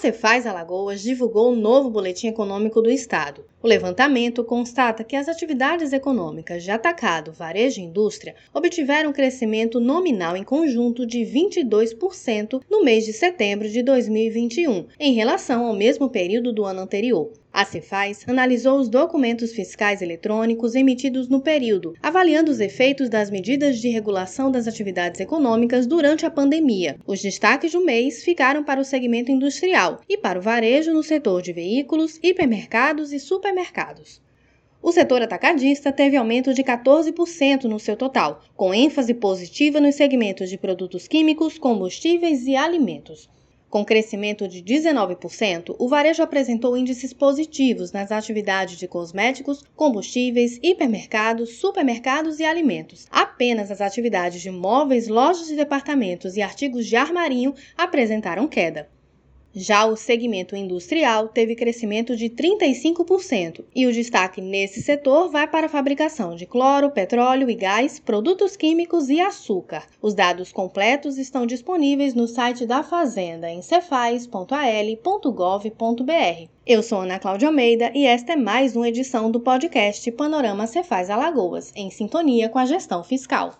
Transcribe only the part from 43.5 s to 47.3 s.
Com crescimento de 19%, o varejo apresentou índices